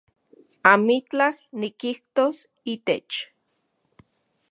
Amitlaj 0.71 1.35
nikijtos 1.59 2.37
itech 2.73 3.09